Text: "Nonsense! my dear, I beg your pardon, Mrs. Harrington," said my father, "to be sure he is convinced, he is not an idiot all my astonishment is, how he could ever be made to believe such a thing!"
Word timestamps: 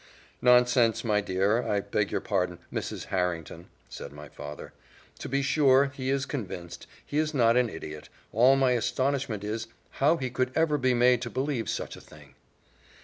"Nonsense! 0.41 1.03
my 1.03 1.21
dear, 1.21 1.61
I 1.61 1.79
beg 1.79 2.11
your 2.11 2.21
pardon, 2.21 2.57
Mrs. 2.73 3.05
Harrington," 3.13 3.67
said 3.87 4.11
my 4.11 4.29
father, 4.29 4.73
"to 5.19 5.29
be 5.29 5.43
sure 5.43 5.91
he 5.93 6.09
is 6.09 6.25
convinced, 6.25 6.87
he 7.05 7.19
is 7.19 7.35
not 7.35 7.55
an 7.55 7.69
idiot 7.69 8.09
all 8.33 8.55
my 8.55 8.71
astonishment 8.71 9.43
is, 9.43 9.67
how 9.91 10.17
he 10.17 10.31
could 10.31 10.51
ever 10.55 10.79
be 10.79 10.95
made 10.95 11.21
to 11.21 11.29
believe 11.29 11.69
such 11.69 11.95
a 11.95 12.01
thing!" 12.01 12.33